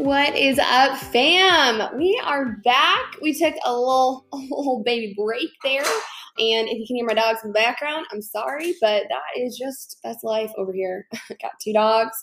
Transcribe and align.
What 0.00 0.34
is 0.34 0.58
up, 0.58 0.96
fam? 0.96 1.94
We 1.94 2.18
are 2.24 2.56
back. 2.64 3.20
We 3.20 3.38
took 3.38 3.54
a 3.66 3.70
little, 3.70 4.24
a 4.32 4.36
little 4.36 4.82
baby 4.82 5.14
break 5.14 5.50
there. 5.62 5.84
And 6.38 6.68
if 6.70 6.78
you 6.78 6.86
can 6.86 6.96
hear 6.96 7.04
my 7.04 7.12
dogs 7.12 7.40
in 7.44 7.50
the 7.50 7.54
background, 7.54 8.06
I'm 8.10 8.22
sorry, 8.22 8.72
but 8.80 9.02
that 9.10 9.38
is 9.38 9.58
just 9.58 9.98
that's 10.02 10.24
life 10.24 10.50
over 10.56 10.72
here. 10.72 11.06
Got 11.42 11.52
two 11.62 11.74
dogs, 11.74 12.16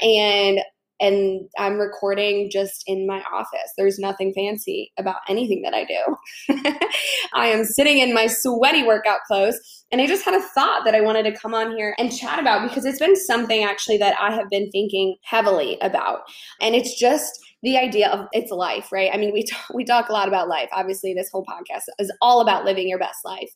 and 0.00 0.60
and 1.00 1.48
I'm 1.58 1.78
recording 1.78 2.48
just 2.50 2.82
in 2.86 3.06
my 3.06 3.22
office. 3.32 3.72
There's 3.76 3.98
nothing 3.98 4.32
fancy 4.34 4.92
about 4.98 5.16
anything 5.28 5.62
that 5.62 5.74
I 5.74 5.84
do. 5.84 6.74
I 7.34 7.48
am 7.48 7.64
sitting 7.64 7.98
in 7.98 8.14
my 8.14 8.26
sweaty 8.26 8.82
workout 8.82 9.20
clothes, 9.26 9.58
and 9.92 10.00
I 10.00 10.06
just 10.06 10.24
had 10.24 10.34
a 10.34 10.42
thought 10.42 10.84
that 10.84 10.94
I 10.94 11.00
wanted 11.00 11.24
to 11.24 11.38
come 11.38 11.54
on 11.54 11.76
here 11.76 11.94
and 11.98 12.16
chat 12.16 12.38
about 12.38 12.68
because 12.68 12.84
it's 12.84 12.98
been 12.98 13.16
something 13.16 13.62
actually 13.62 13.98
that 13.98 14.16
I 14.20 14.34
have 14.34 14.48
been 14.50 14.70
thinking 14.70 15.16
heavily 15.22 15.78
about. 15.80 16.20
And 16.60 16.74
it's 16.74 16.98
just 16.98 17.38
the 17.62 17.76
idea 17.76 18.08
of 18.08 18.26
it's 18.32 18.50
life, 18.50 18.90
right? 18.92 19.10
I 19.12 19.16
mean, 19.16 19.32
we 19.32 19.44
talk, 19.44 19.74
we 19.74 19.84
talk 19.84 20.08
a 20.08 20.12
lot 20.12 20.28
about 20.28 20.48
life. 20.48 20.68
Obviously, 20.72 21.14
this 21.14 21.28
whole 21.30 21.44
podcast 21.44 21.82
is 21.98 22.12
all 22.22 22.40
about 22.40 22.64
living 22.64 22.88
your 22.88 22.98
best 22.98 23.18
life. 23.24 23.50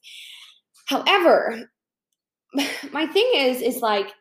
However, 0.86 1.70
my 2.92 3.06
thing 3.06 3.30
is 3.34 3.62
is 3.62 3.80
like 3.80 4.12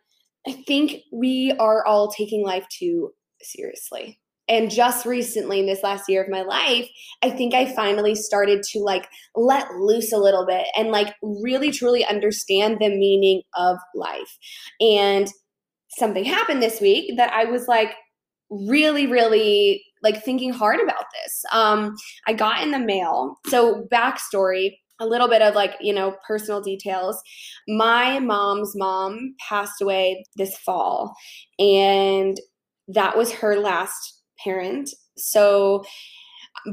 I 0.48 0.64
think 0.68 1.02
we 1.12 1.54
are 1.60 1.86
all 1.86 2.12
taking 2.12 2.44
life 2.44 2.66
too 2.70 3.12
seriously. 3.42 4.20
And 4.48 4.72
just 4.72 5.06
recently, 5.06 5.60
in 5.60 5.68
this 5.68 5.84
last 5.84 6.10
year 6.10 6.24
of 6.24 6.30
my 6.30 6.42
life, 6.42 6.90
I 7.22 7.30
think 7.30 7.54
I 7.54 7.72
finally 7.72 8.16
started 8.16 8.64
to 8.72 8.80
like 8.80 9.08
let 9.36 9.72
loose 9.76 10.12
a 10.12 10.18
little 10.18 10.46
bit 10.46 10.66
and 10.76 10.90
like 10.90 11.14
really 11.22 11.72
truly 11.72 12.04
understand 12.04 12.78
the 12.80 12.90
meaning 12.90 13.44
of 13.56 13.78
life. 13.94 14.40
And 14.82 15.28
something 16.00 16.24
happened 16.24 16.64
this 16.64 16.82
week 16.82 17.16
that 17.18 17.32
I 17.32 17.46
was 17.46 17.68
like 17.68 17.94
really, 18.50 19.06
really 19.06 19.84
like 20.02 20.24
thinking 20.24 20.52
hard 20.52 20.80
about 20.80 21.06
this. 21.14 21.44
Um, 21.52 21.96
I 22.26 22.34
got 22.34 22.64
in 22.64 22.72
the 22.72 22.80
mail. 22.80 23.36
So, 23.48 23.86
backstory 23.92 24.78
a 25.00 25.06
little 25.08 25.28
bit 25.28 25.42
of 25.42 25.56
like, 25.56 25.76
you 25.80 25.94
know, 25.94 26.16
personal 26.28 26.62
details. 26.62 27.22
My 27.68 28.20
mom's 28.20 28.74
mom 28.76 29.36
passed 29.48 29.82
away 29.82 30.26
this 30.36 30.58
fall, 30.58 31.16
and 31.58 32.40
that 32.88 33.18
was 33.18 33.32
her 33.32 33.58
last 33.60 34.22
parent. 34.44 34.90
So 35.18 35.84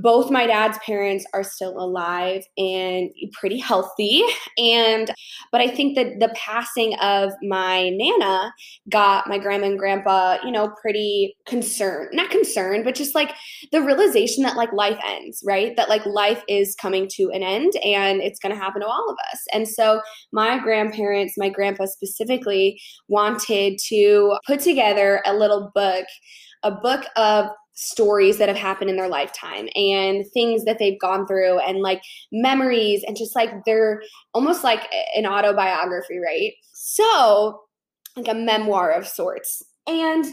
both 0.01 0.31
my 0.31 0.47
dad's 0.47 0.79
parents 0.85 1.25
are 1.33 1.45
still 1.45 1.79
alive 1.79 2.45
and 2.59 3.11
pretty 3.33 3.59
healthy. 3.59 4.23
And 4.59 5.13
but 5.53 5.61
i 5.61 5.69
think 5.69 5.97
that 5.97 6.19
the 6.21 6.33
passing 6.35 6.95
of 7.01 7.33
my 7.43 7.91
nana 7.91 8.53
got 8.91 9.29
my 9.29 9.39
grandma 9.39 9.67
and 9.67 9.79
grandpa 9.79 10.39
you 10.45 10.51
know 10.51 10.73
pretty 10.81 11.37
concerned 11.47 12.11
not 12.13 12.31
concerned 12.31 12.85
but 12.85 12.95
just 12.95 13.15
like 13.15 13.35
the 13.73 13.83
realization 13.83 14.43
that 14.43 14.57
like 14.57 14.73
life 14.73 14.99
ends 15.07 15.43
right? 15.45 15.77
That 15.77 15.89
like 15.89 16.05
life 16.05 16.43
is 16.49 16.75
coming 16.75 17.09
to 17.13 17.31
an 17.33 17.43
end 17.43 17.75
and 17.85 18.21
it's 18.21 18.39
going 18.39 18.55
to 18.55 18.61
happen 18.61 18.83
to 18.83 18.87
all 18.87 19.07
of 19.09 19.17
us. 19.33 19.41
And 19.53 19.69
so 19.69 20.03
my 20.33 20.59
grandparents 20.59 21.35
my 21.37 21.49
grandpa 21.49 21.87
specifically 21.87 22.81
wanted 23.09 23.79
to 23.89 24.37
put 24.47 24.61
together 24.61 25.23
a 25.25 25.35
little 25.35 25.71
book 25.75 26.07
a 26.63 26.71
book 26.71 27.05
of 27.17 27.47
stories 27.77 28.39
that 28.39 28.49
have 28.49 28.57
happened 28.57 28.89
in 28.89 28.97
their 28.97 29.09
lifetime 29.09 29.69
and 29.77 30.25
things 30.33 30.65
that 30.65 30.79
they've 30.79 30.99
gone 30.99 31.27
through 31.27 31.59
and 31.61 31.81
like 31.81 32.03
memories 32.33 33.05
and 33.07 33.17
just 33.17 33.37
like 33.37 33.51
they're 33.65 34.03
almost 34.35 34.65
like 34.65 34.89
an 35.15 35.27
autobiography, 35.27 36.19
right? 36.19 36.53
So, 36.73 37.61
like 38.17 38.29
a 38.29 38.35
memoir 38.35 38.91
of 38.91 39.07
sorts. 39.07 39.63
And 39.87 40.25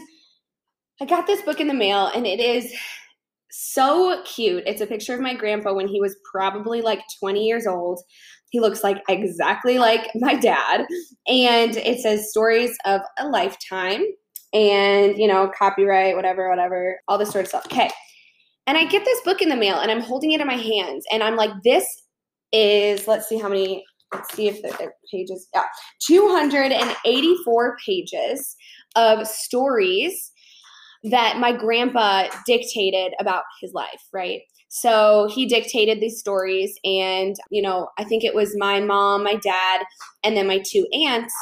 I 1.00 1.04
got 1.04 1.26
this 1.26 1.42
book 1.42 1.60
in 1.60 1.68
the 1.68 1.74
mail 1.74 2.10
and 2.14 2.26
it 2.26 2.40
is 2.40 2.74
so 3.50 4.22
cute. 4.24 4.64
It's 4.66 4.80
a 4.80 4.86
picture 4.86 5.14
of 5.14 5.20
my 5.20 5.34
grandpa 5.34 5.74
when 5.74 5.86
he 5.86 6.00
was 6.00 6.16
probably 6.30 6.80
like 6.80 7.02
20 7.20 7.44
years 7.44 7.66
old. 7.66 8.00
He 8.50 8.60
looks 8.60 8.82
like 8.82 9.02
exactly 9.08 9.78
like 9.78 10.10
my 10.14 10.34
dad. 10.34 10.86
And 11.26 11.76
it 11.76 12.00
says 12.00 12.30
stories 12.30 12.76
of 12.86 13.02
a 13.18 13.28
lifetime 13.28 14.02
and, 14.54 15.18
you 15.18 15.26
know, 15.26 15.50
copyright, 15.58 16.16
whatever, 16.16 16.48
whatever, 16.48 17.00
all 17.08 17.18
this 17.18 17.30
sort 17.30 17.44
of 17.44 17.48
stuff. 17.48 17.66
Okay. 17.66 17.90
And 18.66 18.78
I 18.78 18.86
get 18.86 19.04
this 19.04 19.20
book 19.22 19.42
in 19.42 19.50
the 19.50 19.56
mail 19.56 19.76
and 19.80 19.90
I'm 19.90 20.00
holding 20.00 20.32
it 20.32 20.40
in 20.40 20.46
my 20.46 20.54
hands 20.54 21.04
and 21.12 21.22
I'm 21.22 21.36
like, 21.36 21.50
this 21.64 21.84
is, 22.52 23.06
let's 23.06 23.28
see 23.28 23.38
how 23.38 23.48
many, 23.48 23.84
let's 24.12 24.32
see 24.34 24.48
if 24.48 24.62
they're, 24.62 24.94
pages. 25.12 25.48
Yeah. 25.52 25.64
284 26.06 27.76
pages 27.84 28.56
of 28.96 29.26
stories 29.26 30.32
that 31.02 31.38
my 31.38 31.52
grandpa 31.52 32.28
dictated 32.46 33.12
about 33.20 33.42
his 33.60 33.74
life, 33.74 34.00
right? 34.12 34.40
So 34.68 35.28
he 35.32 35.46
dictated 35.46 36.00
these 36.00 36.18
stories, 36.18 36.76
and 36.82 37.36
you 37.50 37.62
know, 37.62 37.90
I 37.96 38.02
think 38.02 38.24
it 38.24 38.34
was 38.34 38.56
my 38.58 38.80
mom, 38.80 39.22
my 39.22 39.36
dad, 39.36 39.84
and 40.24 40.36
then 40.36 40.48
my 40.48 40.60
two 40.66 40.84
aunts 41.06 41.32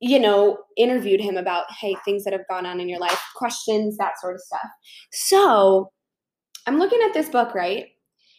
you 0.00 0.18
know, 0.18 0.58
interviewed 0.76 1.20
him 1.20 1.36
about, 1.36 1.64
hey, 1.80 1.96
things 2.04 2.24
that 2.24 2.32
have 2.32 2.46
gone 2.48 2.66
on 2.66 2.80
in 2.80 2.88
your 2.88 2.98
life, 2.98 3.20
questions, 3.34 3.96
that 3.96 4.20
sort 4.20 4.34
of 4.34 4.40
stuff. 4.40 4.68
So 5.12 5.90
I'm 6.66 6.78
looking 6.78 7.00
at 7.06 7.14
this 7.14 7.28
book, 7.28 7.54
right? 7.54 7.86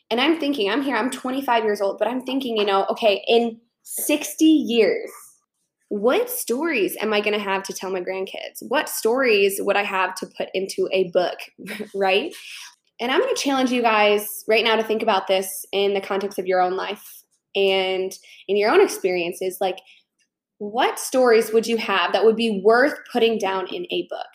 And 0.09 0.21
I'm 0.21 0.39
thinking, 0.39 0.69
I'm 0.69 0.81
here, 0.81 0.95
I'm 0.95 1.11
25 1.11 1.63
years 1.63 1.81
old, 1.81 1.97
but 1.99 2.07
I'm 2.07 2.21
thinking, 2.21 2.57
you 2.57 2.65
know, 2.65 2.85
okay, 2.89 3.23
in 3.27 3.59
60 3.83 4.45
years, 4.45 5.09
what 5.89 6.29
stories 6.29 6.95
am 7.01 7.13
I 7.13 7.21
going 7.21 7.33
to 7.33 7.43
have 7.43 7.63
to 7.63 7.73
tell 7.73 7.89
my 7.89 8.01
grandkids? 8.01 8.61
What 8.67 8.89
stories 8.89 9.59
would 9.61 9.75
I 9.75 9.83
have 9.83 10.15
to 10.15 10.27
put 10.37 10.49
into 10.53 10.87
a 10.91 11.09
book, 11.11 11.37
right? 11.95 12.33
And 12.99 13.11
I'm 13.11 13.21
going 13.21 13.33
to 13.33 13.41
challenge 13.41 13.71
you 13.71 13.81
guys 13.81 14.43
right 14.47 14.63
now 14.63 14.75
to 14.75 14.83
think 14.83 15.01
about 15.01 15.27
this 15.27 15.65
in 15.71 15.93
the 15.93 16.01
context 16.01 16.39
of 16.39 16.45
your 16.45 16.61
own 16.61 16.75
life 16.75 17.23
and 17.55 18.11
in 18.47 18.57
your 18.57 18.71
own 18.71 18.81
experiences. 18.81 19.57
Like, 19.61 19.77
what 20.59 20.99
stories 20.99 21.51
would 21.51 21.67
you 21.67 21.77
have 21.77 22.13
that 22.13 22.25
would 22.25 22.35
be 22.35 22.61
worth 22.63 22.97
putting 23.11 23.37
down 23.37 23.67
in 23.67 23.85
a 23.91 24.07
book? 24.09 24.27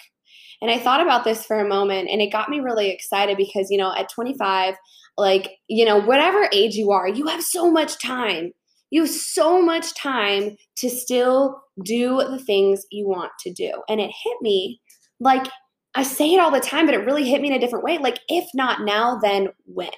And 0.60 0.70
I 0.70 0.78
thought 0.78 1.00
about 1.00 1.24
this 1.24 1.44
for 1.44 1.58
a 1.58 1.68
moment 1.68 2.08
and 2.08 2.22
it 2.22 2.30
got 2.30 2.48
me 2.48 2.60
really 2.60 2.90
excited 2.90 3.36
because, 3.36 3.68
you 3.70 3.78
know, 3.78 3.92
at 3.96 4.08
25, 4.08 4.74
like, 5.18 5.50
you 5.68 5.84
know, 5.84 6.00
whatever 6.00 6.48
age 6.52 6.76
you 6.76 6.92
are, 6.92 7.08
you 7.08 7.26
have 7.26 7.42
so 7.42 7.70
much 7.70 8.00
time. 8.00 8.52
You 8.90 9.02
have 9.02 9.10
so 9.10 9.60
much 9.60 9.94
time 9.94 10.56
to 10.76 10.88
still 10.88 11.60
do 11.84 12.18
the 12.30 12.38
things 12.38 12.84
you 12.90 13.08
want 13.08 13.32
to 13.40 13.52
do. 13.52 13.72
And 13.88 14.00
it 14.00 14.12
hit 14.22 14.36
me 14.40 14.80
like 15.18 15.46
I 15.94 16.02
say 16.02 16.32
it 16.32 16.40
all 16.40 16.50
the 16.50 16.60
time, 16.60 16.86
but 16.86 16.94
it 16.94 17.04
really 17.04 17.28
hit 17.28 17.40
me 17.40 17.48
in 17.48 17.54
a 17.54 17.58
different 17.58 17.84
way. 17.84 17.98
Like, 17.98 18.18
if 18.28 18.48
not 18.54 18.82
now, 18.82 19.18
then 19.22 19.48
when? 19.66 19.90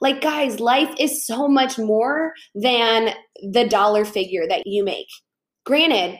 Like, 0.00 0.20
guys, 0.20 0.60
life 0.60 0.94
is 0.98 1.26
so 1.26 1.48
much 1.48 1.78
more 1.78 2.32
than 2.54 3.14
the 3.42 3.66
dollar 3.68 4.04
figure 4.04 4.46
that 4.48 4.62
you 4.66 4.84
make. 4.84 5.08
Granted, 5.64 6.18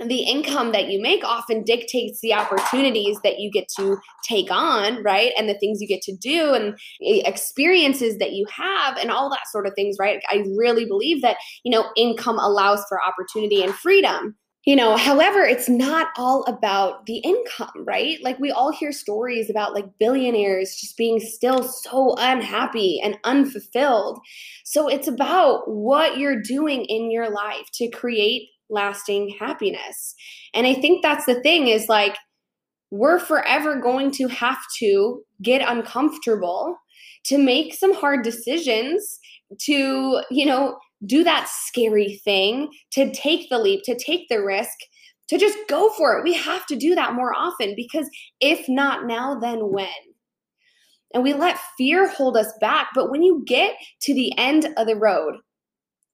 the 0.00 0.22
income 0.22 0.72
that 0.72 0.88
you 0.88 1.00
make 1.00 1.22
often 1.24 1.62
dictates 1.62 2.20
the 2.22 2.32
opportunities 2.32 3.18
that 3.22 3.38
you 3.38 3.50
get 3.50 3.68
to 3.76 3.98
take 4.26 4.50
on, 4.50 5.02
right? 5.02 5.32
And 5.36 5.48
the 5.48 5.58
things 5.58 5.80
you 5.80 5.86
get 5.86 6.00
to 6.02 6.16
do 6.16 6.54
and 6.54 6.78
experiences 7.00 8.16
that 8.18 8.32
you 8.32 8.46
have 8.50 8.96
and 8.96 9.10
all 9.10 9.28
that 9.28 9.46
sort 9.50 9.66
of 9.66 9.74
things, 9.74 9.96
right? 10.00 10.22
I 10.30 10.44
really 10.56 10.86
believe 10.86 11.20
that, 11.20 11.36
you 11.64 11.70
know, 11.70 11.84
income 11.96 12.38
allows 12.38 12.82
for 12.88 12.98
opportunity 13.02 13.62
and 13.62 13.74
freedom. 13.74 14.36
You 14.66 14.76
know, 14.76 14.96
however, 14.96 15.40
it's 15.40 15.68
not 15.68 16.08
all 16.18 16.44
about 16.44 17.06
the 17.06 17.18
income, 17.18 17.84
right? 17.86 18.18
Like 18.22 18.38
we 18.38 18.50
all 18.50 18.70
hear 18.70 18.92
stories 18.92 19.48
about 19.48 19.72
like 19.72 19.86
billionaires 19.98 20.76
just 20.78 20.98
being 20.98 21.18
still 21.18 21.62
so 21.62 22.14
unhappy 22.18 23.00
and 23.02 23.18
unfulfilled. 23.24 24.20
So 24.64 24.86
it's 24.86 25.08
about 25.08 25.62
what 25.66 26.18
you're 26.18 26.42
doing 26.42 26.84
in 26.84 27.10
your 27.10 27.30
life 27.30 27.70
to 27.74 27.88
create 27.88 28.48
lasting 28.68 29.34
happiness. 29.40 30.14
And 30.52 30.66
I 30.66 30.74
think 30.74 31.02
that's 31.02 31.24
the 31.24 31.40
thing 31.40 31.68
is 31.68 31.88
like 31.88 32.16
we're 32.90 33.18
forever 33.18 33.80
going 33.80 34.10
to 34.10 34.28
have 34.28 34.60
to 34.78 35.22
get 35.42 35.66
uncomfortable 35.66 36.76
to 37.24 37.38
make 37.38 37.74
some 37.74 37.94
hard 37.94 38.22
decisions 38.22 39.18
to, 39.60 40.20
you 40.30 40.46
know, 40.46 40.78
do 41.06 41.24
that 41.24 41.48
scary 41.48 42.20
thing, 42.24 42.68
to 42.92 43.10
take 43.12 43.48
the 43.48 43.58
leap, 43.58 43.82
to 43.84 43.96
take 43.98 44.28
the 44.28 44.42
risk, 44.42 44.76
to 45.28 45.38
just 45.38 45.58
go 45.68 45.90
for 45.90 46.18
it. 46.18 46.24
We 46.24 46.34
have 46.34 46.66
to 46.66 46.76
do 46.76 46.94
that 46.94 47.14
more 47.14 47.34
often 47.34 47.74
because 47.76 48.08
if 48.40 48.68
not 48.68 49.06
now, 49.06 49.38
then 49.38 49.70
when? 49.70 49.88
And 51.14 51.22
we 51.22 51.32
let 51.32 51.58
fear 51.76 52.08
hold 52.08 52.36
us 52.36 52.52
back. 52.60 52.88
But 52.94 53.10
when 53.10 53.22
you 53.22 53.42
get 53.46 53.76
to 54.02 54.14
the 54.14 54.36
end 54.38 54.68
of 54.76 54.86
the 54.86 54.96
road, 54.96 55.36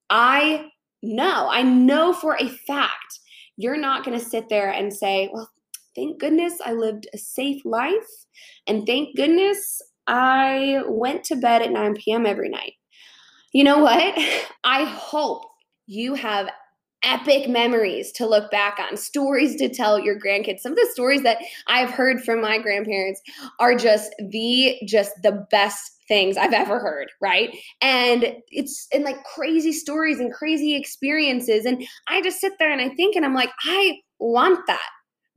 I 0.09 0.69
know, 1.03 1.49
I 1.49 1.63
know 1.63 2.13
for 2.13 2.35
a 2.39 2.47
fact, 2.47 3.19
you're 3.57 3.77
not 3.77 4.03
going 4.03 4.17
to 4.17 4.23
sit 4.23 4.49
there 4.49 4.69
and 4.69 4.93
say, 4.93 5.29
well, 5.33 5.49
thank 5.95 6.19
goodness 6.19 6.59
I 6.63 6.73
lived 6.73 7.07
a 7.13 7.17
safe 7.17 7.63
life. 7.65 8.07
And 8.67 8.85
thank 8.85 9.15
goodness 9.15 9.81
I 10.05 10.81
went 10.87 11.23
to 11.25 11.35
bed 11.35 11.61
at 11.61 11.71
9 11.71 11.95
p.m. 11.95 12.25
every 12.25 12.49
night. 12.49 12.73
You 13.53 13.63
know 13.63 13.79
what? 13.79 14.13
I 14.63 14.83
hope 14.85 15.43
you 15.85 16.13
have 16.15 16.49
epic 17.03 17.47
memories 17.47 18.11
to 18.11 18.25
look 18.27 18.49
back 18.51 18.79
on, 18.79 18.97
stories 18.97 19.55
to 19.57 19.69
tell 19.69 19.99
your 19.99 20.19
grandkids. 20.19 20.59
Some 20.59 20.73
of 20.73 20.77
the 20.77 20.89
stories 20.91 21.23
that 21.23 21.37
I've 21.67 21.91
heard 21.91 22.21
from 22.23 22.41
my 22.41 22.57
grandparents 22.57 23.21
are 23.59 23.75
just 23.75 24.13
the 24.29 24.77
just 24.85 25.11
the 25.23 25.45
best 25.51 25.91
things 26.07 26.37
I've 26.37 26.53
ever 26.53 26.79
heard, 26.79 27.09
right? 27.21 27.55
And 27.81 28.35
it's 28.49 28.87
and 28.93 29.03
like 29.03 29.23
crazy 29.23 29.71
stories 29.71 30.19
and 30.19 30.33
crazy 30.33 30.75
experiences 30.75 31.65
and 31.65 31.85
I 32.07 32.21
just 32.21 32.39
sit 32.39 32.53
there 32.59 32.71
and 32.71 32.81
I 32.81 32.89
think 32.89 33.15
and 33.15 33.25
I'm 33.25 33.35
like, 33.35 33.51
I 33.63 33.99
want 34.19 34.59
that. 34.67 34.89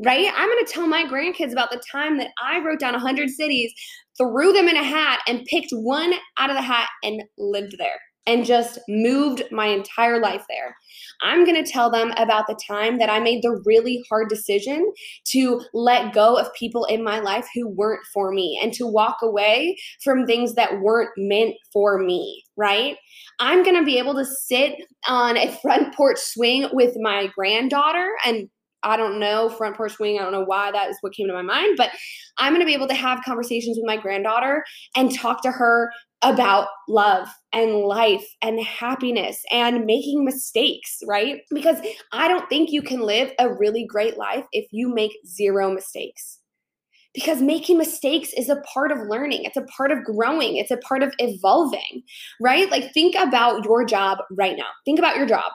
Right? 0.02 0.32
I'm 0.34 0.48
going 0.48 0.64
to 0.64 0.72
tell 0.72 0.86
my 0.86 1.04
grandkids 1.04 1.52
about 1.52 1.70
the 1.70 1.82
time 1.92 2.16
that 2.18 2.30
I 2.42 2.60
wrote 2.60 2.80
down 2.80 2.94
100 2.94 3.28
cities, 3.28 3.72
threw 4.16 4.52
them 4.52 4.66
in 4.66 4.76
a 4.76 4.82
hat 4.82 5.20
and 5.28 5.44
picked 5.44 5.72
one 5.72 6.14
out 6.38 6.50
of 6.50 6.56
the 6.56 6.62
hat 6.62 6.88
and 7.02 7.22
lived 7.36 7.74
there 7.78 8.00
and 8.26 8.44
just 8.44 8.78
moved 8.88 9.42
my 9.50 9.66
entire 9.66 10.20
life 10.20 10.44
there. 10.48 10.76
I'm 11.22 11.44
going 11.44 11.62
to 11.62 11.70
tell 11.70 11.90
them 11.90 12.12
about 12.16 12.46
the 12.46 12.58
time 12.68 12.98
that 12.98 13.10
I 13.10 13.18
made 13.18 13.42
the 13.42 13.60
really 13.64 14.02
hard 14.08 14.28
decision 14.28 14.92
to 15.32 15.60
let 15.72 16.12
go 16.12 16.38
of 16.38 16.52
people 16.54 16.84
in 16.84 17.02
my 17.02 17.18
life 17.18 17.48
who 17.54 17.68
weren't 17.68 18.04
for 18.12 18.30
me 18.32 18.58
and 18.62 18.72
to 18.74 18.86
walk 18.86 19.16
away 19.22 19.76
from 20.02 20.26
things 20.26 20.54
that 20.54 20.80
weren't 20.80 21.10
meant 21.16 21.56
for 21.72 21.98
me, 21.98 22.44
right? 22.56 22.96
I'm 23.38 23.62
going 23.62 23.76
to 23.76 23.84
be 23.84 23.98
able 23.98 24.14
to 24.14 24.24
sit 24.24 24.74
on 25.08 25.36
a 25.36 25.56
front 25.60 25.94
porch 25.94 26.18
swing 26.18 26.68
with 26.72 26.94
my 27.00 27.28
granddaughter 27.34 28.12
and 28.24 28.48
I 28.82 28.96
don't 28.96 29.18
know, 29.18 29.48
front 29.48 29.76
porch 29.76 29.92
swing. 29.92 30.18
I 30.18 30.22
don't 30.22 30.32
know 30.32 30.44
why 30.44 30.70
that 30.72 30.90
is 30.90 30.96
what 31.00 31.12
came 31.12 31.26
to 31.28 31.34
my 31.34 31.42
mind, 31.42 31.76
but 31.76 31.90
I'm 32.38 32.52
going 32.52 32.62
to 32.62 32.66
be 32.66 32.74
able 32.74 32.88
to 32.88 32.94
have 32.94 33.22
conversations 33.24 33.76
with 33.76 33.86
my 33.86 33.96
granddaughter 33.96 34.64
and 34.96 35.14
talk 35.14 35.42
to 35.42 35.50
her 35.50 35.90
about 36.22 36.68
love 36.88 37.28
and 37.52 37.76
life 37.76 38.26
and 38.42 38.60
happiness 38.60 39.42
and 39.50 39.86
making 39.86 40.24
mistakes, 40.24 40.98
right? 41.06 41.40
Because 41.50 41.78
I 42.12 42.28
don't 42.28 42.48
think 42.48 42.70
you 42.70 42.82
can 42.82 43.00
live 43.00 43.32
a 43.38 43.52
really 43.52 43.86
great 43.86 44.18
life 44.18 44.44
if 44.52 44.66
you 44.70 44.92
make 44.92 45.12
zero 45.26 45.72
mistakes. 45.72 46.38
Because 47.12 47.42
making 47.42 47.76
mistakes 47.76 48.32
is 48.36 48.48
a 48.48 48.62
part 48.72 48.92
of 48.92 48.98
learning, 49.08 49.44
it's 49.44 49.56
a 49.56 49.62
part 49.62 49.90
of 49.90 50.04
growing, 50.04 50.58
it's 50.58 50.70
a 50.70 50.76
part 50.76 51.02
of 51.02 51.12
evolving, 51.18 52.02
right? 52.40 52.70
Like, 52.70 52.92
think 52.94 53.16
about 53.16 53.64
your 53.64 53.84
job 53.84 54.18
right 54.36 54.56
now. 54.56 54.68
Think 54.84 55.00
about 55.00 55.16
your 55.16 55.26
job. 55.26 55.50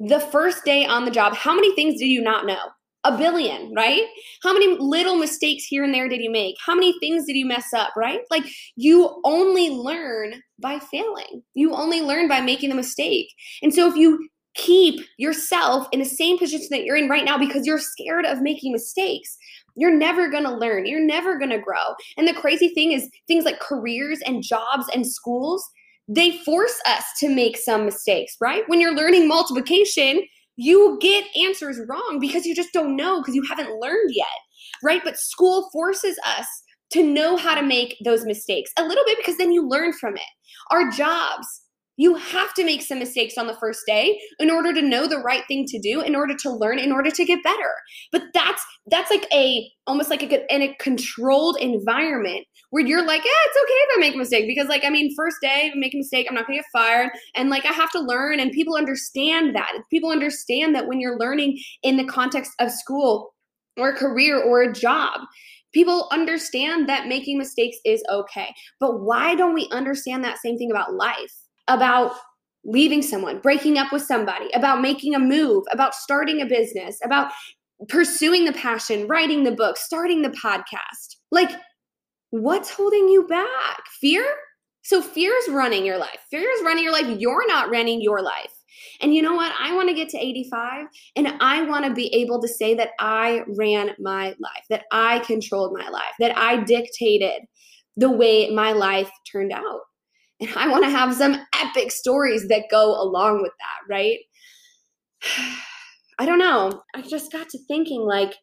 The 0.00 0.20
first 0.20 0.64
day 0.64 0.86
on 0.86 1.04
the 1.04 1.10
job, 1.10 1.34
how 1.34 1.54
many 1.54 1.74
things 1.74 1.98
do 1.98 2.06
you 2.06 2.22
not 2.22 2.46
know? 2.46 2.70
a 3.04 3.16
billion, 3.16 3.72
right? 3.74 4.04
How 4.42 4.52
many 4.52 4.76
little 4.78 5.16
mistakes 5.16 5.64
here 5.64 5.84
and 5.84 5.94
there 5.94 6.08
did 6.08 6.20
you 6.20 6.30
make? 6.30 6.56
How 6.64 6.74
many 6.74 6.94
things 6.98 7.24
did 7.24 7.36
you 7.36 7.46
mess 7.46 7.72
up, 7.74 7.92
right? 7.96 8.20
Like 8.30 8.44
you 8.76 9.20
only 9.24 9.70
learn 9.70 10.42
by 10.58 10.78
failing. 10.78 11.42
You 11.54 11.72
only 11.72 12.02
learn 12.02 12.28
by 12.28 12.40
making 12.40 12.70
a 12.70 12.74
mistake. 12.74 13.28
And 13.62 13.72
so 13.72 13.88
if 13.88 13.96
you 13.96 14.28
keep 14.54 15.00
yourself 15.16 15.86
in 15.92 16.00
the 16.00 16.04
same 16.04 16.38
position 16.38 16.68
that 16.70 16.84
you're 16.84 16.96
in 16.96 17.08
right 17.08 17.24
now 17.24 17.38
because 17.38 17.66
you're 17.66 17.78
scared 17.78 18.26
of 18.26 18.42
making 18.42 18.72
mistakes, 18.72 19.36
you're 19.76 19.96
never 19.96 20.28
going 20.28 20.44
to 20.44 20.54
learn. 20.54 20.86
You're 20.86 21.04
never 21.04 21.38
going 21.38 21.50
to 21.50 21.58
grow. 21.58 21.94
And 22.16 22.26
the 22.28 22.34
crazy 22.34 22.68
thing 22.68 22.92
is 22.92 23.08
things 23.28 23.44
like 23.44 23.60
careers 23.60 24.20
and 24.26 24.42
jobs 24.42 24.86
and 24.92 25.06
schools, 25.06 25.66
they 26.10 26.38
force 26.38 26.76
us 26.86 27.04
to 27.20 27.28
make 27.28 27.56
some 27.56 27.84
mistakes, 27.84 28.34
right? 28.40 28.64
When 28.66 28.80
you're 28.80 28.94
learning 28.94 29.28
multiplication, 29.28 30.22
you 30.56 30.98
get 31.00 31.24
answers 31.40 31.80
wrong 31.88 32.18
because 32.20 32.44
you 32.44 32.54
just 32.54 32.72
don't 32.72 32.96
know 32.96 33.20
because 33.20 33.36
you 33.36 33.44
haven't 33.48 33.78
learned 33.80 34.10
yet, 34.12 34.26
right? 34.82 35.00
But 35.04 35.16
school 35.16 35.70
forces 35.72 36.18
us 36.26 36.46
to 36.92 37.04
know 37.04 37.36
how 37.36 37.54
to 37.54 37.62
make 37.62 37.96
those 38.04 38.26
mistakes 38.26 38.72
a 38.76 38.82
little 38.82 39.04
bit 39.06 39.18
because 39.18 39.36
then 39.36 39.52
you 39.52 39.66
learn 39.66 39.92
from 39.92 40.16
it. 40.16 40.22
Our 40.72 40.90
jobs, 40.90 41.46
you 42.00 42.14
have 42.14 42.54
to 42.54 42.64
make 42.64 42.80
some 42.80 42.98
mistakes 42.98 43.36
on 43.36 43.46
the 43.46 43.56
first 43.60 43.82
day 43.86 44.18
in 44.38 44.50
order 44.50 44.72
to 44.72 44.80
know 44.80 45.06
the 45.06 45.18
right 45.18 45.42
thing 45.46 45.66
to 45.66 45.78
do, 45.78 46.00
in 46.00 46.16
order 46.16 46.34
to 46.34 46.50
learn, 46.50 46.78
in 46.78 46.92
order 46.92 47.10
to 47.10 47.24
get 47.26 47.42
better. 47.42 47.74
But 48.10 48.22
that's 48.32 48.64
that's 48.86 49.10
like 49.10 49.26
a 49.34 49.70
almost 49.86 50.08
like 50.08 50.22
a 50.22 50.54
in 50.54 50.62
a 50.62 50.74
controlled 50.80 51.58
environment 51.60 52.46
where 52.70 52.86
you're 52.86 53.04
like, 53.04 53.22
yeah, 53.22 53.30
it's 53.44 53.58
okay 53.62 53.74
if 53.74 53.98
I 53.98 54.00
make 54.00 54.14
a 54.14 54.16
mistake 54.16 54.46
because 54.46 54.66
like 54.66 54.82
I 54.82 54.88
mean, 54.88 55.14
first 55.14 55.36
day, 55.42 55.72
make 55.74 55.92
a 55.92 55.98
mistake, 55.98 56.26
I'm 56.26 56.34
not 56.34 56.46
gonna 56.46 56.60
get 56.60 56.64
fired, 56.72 57.10
and 57.34 57.50
like 57.50 57.66
I 57.66 57.72
have 57.72 57.90
to 57.90 58.00
learn, 58.00 58.40
and 58.40 58.50
people 58.50 58.76
understand 58.76 59.54
that. 59.54 59.70
People 59.90 60.10
understand 60.10 60.74
that 60.74 60.88
when 60.88 61.00
you're 61.00 61.18
learning 61.18 61.58
in 61.82 61.98
the 61.98 62.06
context 62.06 62.52
of 62.60 62.70
school 62.70 63.34
or 63.76 63.90
a 63.90 63.96
career 63.96 64.42
or 64.42 64.62
a 64.62 64.72
job, 64.72 65.20
People 65.72 66.08
understand 66.10 66.88
that 66.88 67.06
making 67.06 67.38
mistakes 67.38 67.76
is 67.84 68.02
okay. 68.10 68.52
But 68.80 69.02
why 69.02 69.36
don't 69.36 69.54
we 69.54 69.68
understand 69.70 70.24
that 70.24 70.38
same 70.38 70.58
thing 70.58 70.72
about 70.72 70.94
life? 70.94 71.32
About 71.70 72.12
leaving 72.64 73.00
someone, 73.00 73.38
breaking 73.38 73.78
up 73.78 73.92
with 73.92 74.02
somebody, 74.02 74.50
about 74.54 74.82
making 74.82 75.14
a 75.14 75.18
move, 75.18 75.64
about 75.72 75.94
starting 75.94 76.42
a 76.42 76.46
business, 76.46 76.98
about 77.02 77.32
pursuing 77.88 78.44
the 78.44 78.52
passion, 78.52 79.06
writing 79.06 79.44
the 79.44 79.52
book, 79.52 79.78
starting 79.78 80.22
the 80.22 80.30
podcast. 80.30 81.16
Like, 81.30 81.50
what's 82.30 82.70
holding 82.70 83.08
you 83.08 83.26
back? 83.26 83.80
Fear? 84.00 84.26
So, 84.82 85.00
fear 85.00 85.32
is 85.34 85.48
running 85.48 85.86
your 85.86 85.98
life. 85.98 86.18
Fear 86.30 86.48
is 86.50 86.62
running 86.62 86.84
your 86.84 86.92
life. 86.92 87.06
You're 87.18 87.46
not 87.46 87.70
running 87.70 88.02
your 88.02 88.22
life. 88.22 88.52
And 89.00 89.14
you 89.14 89.22
know 89.22 89.34
what? 89.34 89.52
I 89.58 89.74
want 89.74 89.88
to 89.88 89.94
get 89.94 90.08
to 90.10 90.18
85 90.18 90.86
and 91.16 91.28
I 91.40 91.62
want 91.62 91.84
to 91.86 91.92
be 91.92 92.14
able 92.14 92.40
to 92.40 92.48
say 92.48 92.74
that 92.74 92.90
I 92.98 93.42
ran 93.58 93.90
my 93.98 94.28
life, 94.38 94.64
that 94.68 94.84
I 94.90 95.20
controlled 95.20 95.76
my 95.76 95.88
life, 95.88 96.12
that 96.18 96.36
I 96.36 96.62
dictated 96.64 97.42
the 97.96 98.10
way 98.10 98.50
my 98.50 98.72
life 98.72 99.10
turned 99.30 99.52
out. 99.52 99.80
And 100.40 100.50
I 100.56 100.68
want 100.68 100.84
to 100.84 100.90
have 100.90 101.14
some 101.14 101.36
epic 101.54 101.92
stories 101.92 102.48
that 102.48 102.70
go 102.70 103.00
along 103.00 103.42
with 103.42 103.52
that, 103.58 103.92
right? 103.92 104.18
I 106.18 106.26
don't 106.26 106.38
know. 106.38 106.82
I 106.94 107.02
just 107.02 107.32
got 107.32 107.48
to 107.50 107.58
thinking 107.66 108.02
like, 108.02 108.34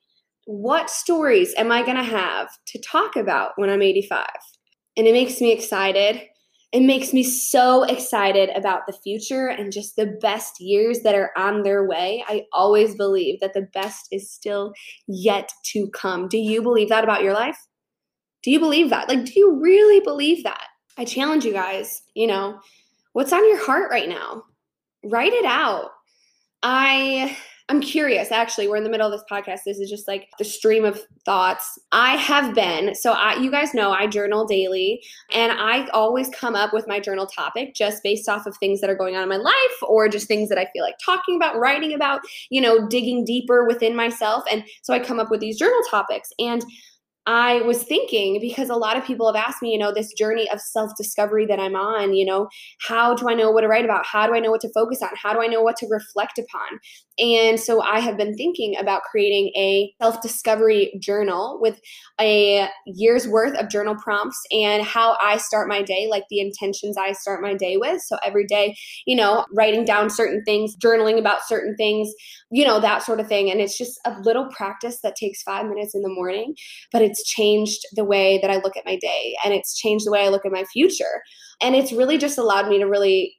what 0.45 0.89
stories 0.89 1.53
am 1.57 1.71
I 1.71 1.83
going 1.83 1.97
to 1.97 2.03
have 2.03 2.49
to 2.67 2.81
talk 2.81 3.15
about 3.15 3.51
when 3.57 3.69
I'm 3.69 3.81
85? 3.81 4.25
And 4.95 5.05
it 5.05 5.11
makes 5.11 5.41
me 5.41 5.51
excited. 5.51 6.21
It 6.71 6.81
makes 6.81 7.13
me 7.13 7.23
so 7.23 7.83
excited 7.83 8.49
about 8.55 8.81
the 8.87 8.97
future 9.03 9.47
and 9.47 9.71
just 9.71 9.95
the 9.95 10.17
best 10.21 10.59
years 10.59 11.01
that 11.01 11.15
are 11.15 11.31
on 11.37 11.63
their 11.63 11.87
way. 11.87 12.23
I 12.27 12.43
always 12.51 12.95
believe 12.95 13.39
that 13.41 13.53
the 13.53 13.67
best 13.73 14.07
is 14.11 14.31
still 14.31 14.73
yet 15.07 15.49
to 15.73 15.89
come. 15.91 16.27
Do 16.27 16.37
you 16.37 16.61
believe 16.61 16.89
that 16.89 17.03
about 17.03 17.23
your 17.23 17.33
life? 17.33 17.57
Do 18.43 18.51
you 18.51 18.59
believe 18.59 18.89
that? 18.89 19.09
Like, 19.09 19.25
do 19.25 19.33
you 19.35 19.59
really 19.61 19.99
believe 19.99 20.43
that? 20.43 20.67
I 20.97 21.05
challenge 21.05 21.45
you 21.45 21.53
guys, 21.53 22.01
you 22.15 22.27
know, 22.27 22.59
what's 23.13 23.33
on 23.33 23.47
your 23.47 23.63
heart 23.63 23.91
right 23.91 24.09
now? 24.09 24.43
Write 25.03 25.33
it 25.33 25.45
out. 25.45 25.91
I 26.63 27.37
I'm 27.69 27.81
curious 27.81 28.31
actually. 28.31 28.67
We're 28.67 28.77
in 28.77 28.85
the 28.85 28.89
middle 28.89 29.11
of 29.11 29.11
this 29.11 29.29
podcast. 29.29 29.59
This 29.65 29.79
is 29.79 29.89
just 29.89 30.07
like 30.07 30.29
the 30.39 30.45
stream 30.45 30.85
of 30.85 31.01
thoughts. 31.25 31.77
I 31.91 32.15
have 32.15 32.55
been 32.55 32.95
so 32.95 33.11
I 33.11 33.35
you 33.35 33.51
guys 33.51 33.73
know 33.73 33.91
I 33.91 34.07
journal 34.07 34.45
daily 34.45 35.03
and 35.33 35.51
I 35.51 35.87
always 35.87 36.29
come 36.29 36.55
up 36.55 36.73
with 36.73 36.87
my 36.87 36.99
journal 36.99 37.27
topic 37.27 37.75
just 37.75 38.03
based 38.03 38.29
off 38.29 38.47
of 38.47 38.55
things 38.57 38.79
that 38.81 38.89
are 38.89 38.95
going 38.95 39.15
on 39.15 39.23
in 39.23 39.29
my 39.29 39.37
life 39.37 39.77
or 39.81 40.07
just 40.07 40.27
things 40.27 40.49
that 40.49 40.57
I 40.57 40.67
feel 40.73 40.83
like 40.83 40.95
talking 41.03 41.35
about, 41.35 41.59
writing 41.59 41.93
about, 41.93 42.21
you 42.49 42.61
know, 42.61 42.87
digging 42.87 43.25
deeper 43.25 43.67
within 43.67 43.95
myself 43.95 44.45
and 44.49 44.63
so 44.81 44.93
I 44.93 44.99
come 44.99 45.19
up 45.19 45.29
with 45.29 45.41
these 45.41 45.59
journal 45.59 45.81
topics 45.89 46.31
and 46.39 46.63
I 47.27 47.61
was 47.63 47.83
thinking 47.83 48.39
because 48.39 48.69
a 48.69 48.75
lot 48.75 48.95
of 48.95 49.03
people 49.03 49.31
have 49.31 49.35
asked 49.35 49.61
me, 49.61 49.73
you 49.73 49.77
know, 49.77 49.93
this 49.93 50.13
journey 50.13 50.49
of 50.49 50.61
self 50.61 50.91
discovery 50.97 51.45
that 51.47 51.59
I'm 51.59 51.75
on, 51.75 52.13
you 52.13 52.25
know, 52.25 52.47
how 52.87 53.13
do 53.13 53.29
I 53.29 53.33
know 53.33 53.51
what 53.51 53.61
to 53.61 53.67
write 53.67 53.83
about? 53.83 54.05
How 54.05 54.25
do 54.25 54.33
I 54.33 54.39
know 54.39 54.49
what 54.49 54.61
to 54.61 54.71
focus 54.73 55.01
on? 55.01 55.09
How 55.21 55.33
do 55.33 55.41
I 55.41 55.47
know 55.47 55.61
what 55.61 55.75
to 55.77 55.87
reflect 55.87 56.39
upon? 56.39 56.79
And 57.19 57.59
so 57.59 57.81
I 57.81 57.99
have 57.99 58.15
been 58.15 58.35
thinking 58.35 58.77
about 58.77 59.01
creating 59.03 59.51
a 59.57 59.91
self 60.01 60.21
discovery 60.21 60.93
journal 61.01 61.59
with 61.61 61.81
a 62.19 62.69
year's 62.85 63.27
worth 63.27 63.57
of 63.57 63.69
journal 63.69 63.95
prompts 63.95 64.39
and 64.51 64.83
how 64.83 65.17
I 65.21 65.37
start 65.37 65.67
my 65.67 65.81
day, 65.81 66.07
like 66.09 66.23
the 66.29 66.39
intentions 66.39 66.95
I 66.97 67.11
start 67.11 67.41
my 67.41 67.55
day 67.55 67.75
with. 67.77 68.01
So 68.03 68.17
every 68.23 68.45
day, 68.45 68.77
you 69.05 69.15
know, 69.15 69.45
writing 69.53 69.83
down 69.83 70.09
certain 70.09 70.43
things, 70.45 70.75
journaling 70.77 71.17
about 71.19 71.45
certain 71.45 71.75
things, 71.75 72.09
you 72.51 72.63
know, 72.63 72.79
that 72.79 73.03
sort 73.03 73.19
of 73.19 73.27
thing. 73.27 73.51
And 73.51 73.59
it's 73.59 73.77
just 73.77 73.99
a 74.05 74.19
little 74.21 74.47
practice 74.51 74.99
that 75.01 75.15
takes 75.15 75.41
five 75.41 75.65
minutes 75.65 75.95
in 75.95 76.03
the 76.03 76.09
morning, 76.09 76.55
but 76.91 77.01
it's 77.01 77.16
changed 77.23 77.79
the 77.93 78.05
way 78.05 78.39
that 78.41 78.49
I 78.49 78.57
look 78.57 78.77
at 78.77 78.85
my 78.85 78.97
day 78.97 79.35
and 79.43 79.53
it's 79.53 79.77
changed 79.77 80.05
the 80.05 80.11
way 80.11 80.25
I 80.25 80.29
look 80.29 80.45
at 80.45 80.51
my 80.51 80.63
future. 80.65 81.21
And 81.61 81.75
it's 81.75 81.91
really 81.91 82.17
just 82.17 82.37
allowed 82.37 82.67
me 82.69 82.77
to 82.79 82.85
really 82.85 83.35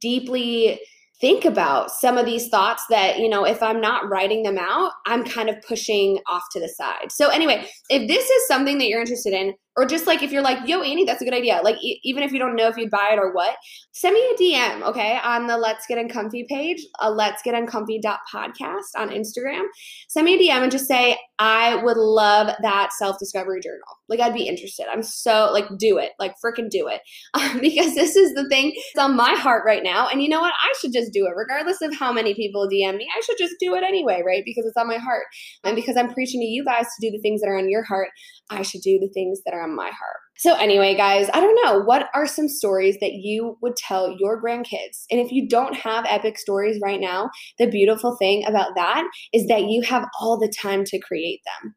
deeply 0.00 0.80
think 1.20 1.44
about 1.44 1.90
some 1.90 2.16
of 2.16 2.26
these 2.26 2.48
thoughts 2.48 2.84
that, 2.90 3.18
you 3.18 3.28
know, 3.28 3.44
if 3.44 3.62
I'm 3.62 3.80
not 3.80 4.08
writing 4.08 4.44
them 4.44 4.58
out, 4.58 4.92
I'm 5.06 5.24
kind 5.24 5.48
of 5.48 5.56
pushing 5.66 6.18
off 6.28 6.44
to 6.52 6.60
the 6.60 6.68
side. 6.68 7.10
So, 7.10 7.28
anyway, 7.28 7.66
if 7.90 8.06
this 8.08 8.28
is 8.28 8.46
something 8.46 8.78
that 8.78 8.86
you're 8.86 9.00
interested 9.00 9.32
in, 9.32 9.54
or 9.78 9.86
just 9.86 10.08
like 10.08 10.24
if 10.24 10.32
you're 10.32 10.42
like, 10.42 10.66
yo, 10.66 10.82
Annie, 10.82 11.04
that's 11.04 11.22
a 11.22 11.24
good 11.24 11.32
idea. 11.32 11.60
Like, 11.62 11.76
e- 11.80 12.00
even 12.02 12.24
if 12.24 12.32
you 12.32 12.40
don't 12.40 12.56
know 12.56 12.66
if 12.66 12.76
you'd 12.76 12.90
buy 12.90 13.10
it 13.12 13.18
or 13.20 13.32
what, 13.32 13.56
send 13.92 14.12
me 14.12 14.20
a 14.20 14.42
DM, 14.42 14.82
okay, 14.82 15.20
on 15.22 15.46
the 15.46 15.56
Let's 15.56 15.86
Get 15.86 15.98
Uncomfy 15.98 16.46
page, 16.48 16.84
a 17.00 17.08
Let's 17.08 17.42
Get 17.42 17.54
Uncomfy 17.54 18.00
podcast 18.02 18.90
on 18.96 19.10
Instagram. 19.10 19.66
Send 20.08 20.24
me 20.24 20.34
a 20.34 20.38
DM 20.38 20.64
and 20.64 20.72
just 20.72 20.88
say, 20.88 21.16
I 21.38 21.76
would 21.76 21.96
love 21.96 22.52
that 22.60 22.92
self 22.92 23.20
discovery 23.20 23.60
journal. 23.60 23.86
Like, 24.08 24.18
I'd 24.18 24.34
be 24.34 24.48
interested. 24.48 24.86
I'm 24.90 25.04
so, 25.04 25.50
like, 25.52 25.66
do 25.78 25.98
it. 25.98 26.10
Like, 26.18 26.34
freaking 26.44 26.70
do 26.70 26.88
it. 26.88 27.00
Um, 27.38 27.60
because 27.60 27.94
this 27.94 28.16
is 28.16 28.34
the 28.34 28.48
thing 28.48 28.72
that's 28.94 29.04
on 29.04 29.14
my 29.14 29.34
heart 29.34 29.62
right 29.64 29.82
now. 29.84 30.08
And 30.08 30.22
you 30.22 30.28
know 30.28 30.40
what? 30.40 30.54
I 30.54 30.74
should 30.80 30.92
just 30.92 31.12
do 31.12 31.26
it, 31.26 31.36
regardless 31.36 31.80
of 31.82 31.94
how 31.94 32.12
many 32.12 32.34
people 32.34 32.66
DM 32.66 32.96
me. 32.96 33.06
I 33.16 33.20
should 33.20 33.38
just 33.38 33.54
do 33.60 33.74
it 33.76 33.84
anyway, 33.84 34.22
right? 34.26 34.42
Because 34.44 34.66
it's 34.66 34.76
on 34.76 34.88
my 34.88 34.96
heart. 34.96 35.24
And 35.62 35.76
because 35.76 35.96
I'm 35.96 36.12
preaching 36.12 36.40
to 36.40 36.46
you 36.46 36.64
guys 36.64 36.86
to 36.86 37.06
do 37.06 37.12
the 37.12 37.20
things 37.20 37.40
that 37.40 37.48
are 37.48 37.58
on 37.58 37.70
your 37.70 37.84
heart, 37.84 38.08
I 38.50 38.62
should 38.62 38.80
do 38.80 38.98
the 38.98 39.10
things 39.14 39.40
that 39.44 39.54
are 39.54 39.62
on 39.62 39.67
my 39.74 39.86
heart. 39.86 40.20
So, 40.36 40.54
anyway, 40.54 40.94
guys, 40.94 41.28
I 41.34 41.40
don't 41.40 41.58
know. 41.64 41.80
What 41.80 42.08
are 42.14 42.26
some 42.26 42.48
stories 42.48 42.96
that 43.00 43.14
you 43.14 43.58
would 43.60 43.74
tell 43.76 44.16
your 44.18 44.40
grandkids? 44.40 45.04
And 45.10 45.20
if 45.20 45.32
you 45.32 45.48
don't 45.48 45.74
have 45.74 46.06
epic 46.08 46.38
stories 46.38 46.80
right 46.82 47.00
now, 47.00 47.30
the 47.58 47.66
beautiful 47.66 48.16
thing 48.16 48.44
about 48.46 48.76
that 48.76 49.04
is 49.32 49.48
that 49.48 49.64
you 49.64 49.82
have 49.82 50.06
all 50.20 50.38
the 50.38 50.52
time 50.62 50.84
to 50.84 50.98
create 50.98 51.40
them. 51.62 51.74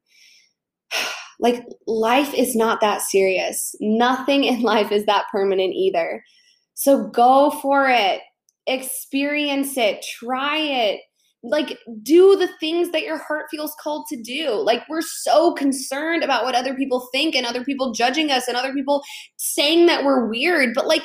Like, 1.43 1.63
life 1.88 2.36
is 2.36 2.55
not 2.55 2.81
that 2.81 3.01
serious. 3.01 3.74
Nothing 3.81 4.43
in 4.43 4.62
life 4.62 4.91
is 4.91 5.07
that 5.07 5.25
permanent 5.31 5.74
either. 5.74 6.24
So, 6.75 7.07
go 7.07 7.50
for 7.50 7.89
it, 7.89 8.21
experience 8.67 9.75
it, 9.75 10.05
try 10.19 10.57
it, 10.57 11.01
like 11.43 11.79
do 12.03 12.36
the 12.36 12.50
things 12.60 12.91
that 12.91 13.03
your 13.03 13.17
heart 13.17 13.45
feels 13.50 13.75
called 13.81 14.05
to 14.10 14.21
do. 14.21 14.51
Like 14.51 14.83
we're 14.88 15.01
so 15.01 15.53
concerned 15.53 16.24
about 16.24 16.43
what 16.43 16.55
other 16.55 16.75
people 16.75 17.07
think 17.12 17.36
and 17.36 17.45
other 17.45 17.63
people 17.63 17.93
judging 17.93 18.29
us 18.31 18.48
and 18.48 18.55
other 18.55 18.74
people 18.74 19.01
saying 19.38 19.88
that 19.88 20.03
we're 20.03 20.27
weird 20.27 20.74
but 20.75 20.88
like 20.88 21.03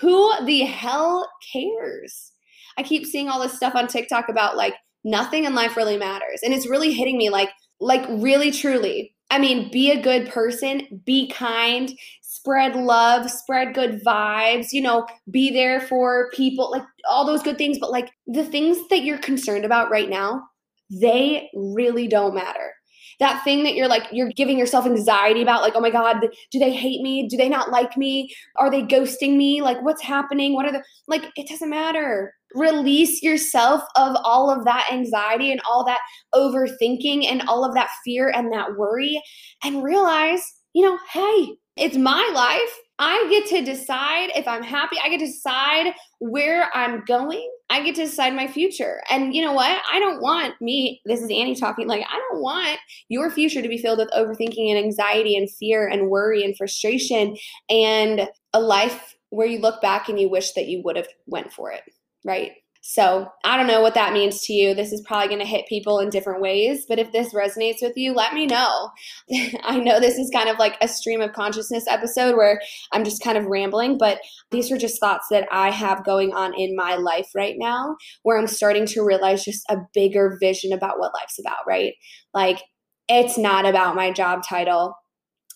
who 0.00 0.32
the 0.46 0.60
hell 0.60 1.28
cares? 1.52 2.32
I 2.78 2.82
keep 2.82 3.04
seeing 3.04 3.28
all 3.28 3.40
this 3.40 3.56
stuff 3.56 3.74
on 3.74 3.88
tiktok 3.88 4.28
about 4.28 4.56
like 4.56 4.74
nothing 5.04 5.44
in 5.44 5.54
life 5.54 5.76
really 5.76 5.98
matters 5.98 6.40
and 6.42 6.54
it's 6.54 6.68
really 6.68 6.92
hitting 6.92 7.18
me 7.18 7.28
like 7.28 7.50
like 7.80 8.06
really 8.08 8.50
truly 8.50 9.14
I 9.30 9.38
mean, 9.38 9.70
be 9.70 9.90
a 9.90 10.02
good 10.02 10.30
person, 10.30 11.02
be 11.04 11.28
kind, 11.28 11.92
spread 12.22 12.76
love, 12.76 13.30
spread 13.30 13.74
good 13.74 14.02
vibes, 14.04 14.68
you 14.72 14.80
know, 14.80 15.06
be 15.30 15.50
there 15.50 15.80
for 15.82 16.30
people, 16.32 16.70
like 16.70 16.84
all 17.10 17.26
those 17.26 17.42
good 17.42 17.58
things. 17.58 17.78
But 17.78 17.90
like 17.90 18.10
the 18.26 18.44
things 18.44 18.78
that 18.88 19.02
you're 19.02 19.18
concerned 19.18 19.64
about 19.64 19.90
right 19.90 20.08
now, 20.08 20.44
they 20.90 21.50
really 21.54 22.08
don't 22.08 22.34
matter. 22.34 22.72
That 23.20 23.42
thing 23.42 23.64
that 23.64 23.74
you're 23.74 23.88
like, 23.88 24.04
you're 24.12 24.30
giving 24.30 24.58
yourself 24.58 24.86
anxiety 24.86 25.42
about, 25.42 25.62
like, 25.62 25.74
oh 25.74 25.80
my 25.80 25.90
God, 25.90 26.24
do 26.52 26.58
they 26.58 26.72
hate 26.72 27.02
me? 27.02 27.28
Do 27.28 27.36
they 27.36 27.48
not 27.48 27.70
like 27.70 27.96
me? 27.96 28.32
Are 28.56 28.70
they 28.70 28.82
ghosting 28.82 29.36
me? 29.36 29.60
Like, 29.60 29.82
what's 29.82 30.02
happening? 30.02 30.54
What 30.54 30.66
are 30.66 30.72
the, 30.72 30.84
like, 31.08 31.24
it 31.36 31.48
doesn't 31.48 31.68
matter. 31.68 32.32
Release 32.54 33.22
yourself 33.22 33.82
of 33.96 34.16
all 34.24 34.50
of 34.50 34.64
that 34.64 34.88
anxiety 34.90 35.52
and 35.52 35.60
all 35.68 35.84
that 35.84 36.00
overthinking 36.34 37.26
and 37.26 37.42
all 37.48 37.64
of 37.64 37.74
that 37.74 37.90
fear 38.04 38.30
and 38.34 38.52
that 38.52 38.76
worry 38.76 39.20
and 39.62 39.82
realize, 39.82 40.42
you 40.72 40.82
know, 40.82 40.98
hey, 41.12 41.56
it's 41.76 41.96
my 41.96 42.30
life. 42.34 42.78
I 43.00 43.26
get 43.30 43.46
to 43.50 43.64
decide 43.64 44.30
if 44.34 44.48
I'm 44.48 44.64
happy. 44.64 44.96
I 45.02 45.08
get 45.08 45.20
to 45.20 45.26
decide 45.26 45.94
where 46.18 46.68
I'm 46.74 47.04
going. 47.04 47.48
I 47.70 47.84
get 47.84 47.94
to 47.94 48.06
decide 48.06 48.34
my 48.34 48.48
future. 48.48 49.02
And 49.08 49.32
you 49.32 49.44
know 49.44 49.52
what? 49.52 49.80
I 49.92 50.00
don't 50.00 50.20
want 50.20 50.54
me, 50.60 51.00
this 51.04 51.20
is 51.20 51.30
Annie 51.30 51.54
talking, 51.54 51.86
like, 51.86 52.04
I 52.10 52.16
don't 52.16 52.42
want 52.42 52.80
your 53.08 53.30
future 53.30 53.62
to 53.62 53.68
be 53.68 53.78
filled 53.78 53.98
with 53.98 54.10
overthinking 54.10 54.68
and 54.68 54.78
anxiety 54.78 55.36
and 55.36 55.48
fear 55.48 55.86
and 55.86 56.10
worry 56.10 56.42
and 56.42 56.56
frustration 56.56 57.36
and 57.70 58.28
a 58.52 58.60
life 58.60 59.14
where 59.30 59.46
you 59.46 59.60
look 59.60 59.80
back 59.80 60.08
and 60.08 60.18
you 60.18 60.28
wish 60.28 60.52
that 60.52 60.66
you 60.66 60.82
would 60.84 60.96
have 60.96 61.08
went 61.26 61.52
for 61.52 61.70
it, 61.70 61.82
right? 62.24 62.52
So 62.90 63.28
I 63.44 63.58
don't 63.58 63.66
know 63.66 63.82
what 63.82 63.92
that 63.94 64.14
means 64.14 64.40
to 64.44 64.54
you. 64.54 64.72
This 64.72 64.92
is 64.92 65.02
probably 65.02 65.28
going 65.28 65.40
to 65.40 65.44
hit 65.44 65.66
people 65.68 65.98
in 65.98 66.08
different 66.08 66.40
ways, 66.40 66.86
but 66.88 66.98
if 66.98 67.12
this 67.12 67.34
resonates 67.34 67.82
with 67.82 67.96
you, 67.96 68.14
let 68.14 68.32
me 68.32 68.46
know. 68.46 68.90
I 69.62 69.78
know 69.78 70.00
this 70.00 70.16
is 70.16 70.30
kind 70.32 70.48
of 70.48 70.58
like 70.58 70.76
a 70.80 70.88
stream 70.88 71.20
of 71.20 71.34
consciousness 71.34 71.84
episode 71.86 72.34
where 72.34 72.62
I'm 72.92 73.04
just 73.04 73.22
kind 73.22 73.36
of 73.36 73.44
rambling, 73.44 73.98
but 73.98 74.20
these 74.52 74.72
are 74.72 74.78
just 74.78 75.00
thoughts 75.00 75.26
that 75.30 75.46
I 75.52 75.70
have 75.70 76.02
going 76.06 76.32
on 76.32 76.54
in 76.58 76.74
my 76.76 76.94
life 76.94 77.28
right 77.34 77.56
now 77.58 77.94
where 78.22 78.38
I'm 78.38 78.46
starting 78.46 78.86
to 78.86 79.04
realize 79.04 79.44
just 79.44 79.64
a 79.68 79.76
bigger 79.92 80.38
vision 80.40 80.72
about 80.72 80.98
what 80.98 81.12
life's 81.12 81.38
about, 81.38 81.66
right? 81.66 81.92
Like, 82.32 82.62
it's 83.06 83.36
not 83.36 83.66
about 83.66 83.96
my 83.96 84.12
job 84.12 84.42
title, 84.48 84.94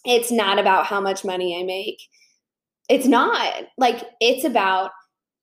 it's 0.04 0.30
not 0.30 0.58
about 0.58 0.84
how 0.84 1.00
much 1.00 1.24
money 1.24 1.58
I 1.58 1.64
make. 1.64 1.96
It's 2.90 3.06
not. 3.06 3.54
Like, 3.78 4.02
it's 4.20 4.44
about 4.44 4.90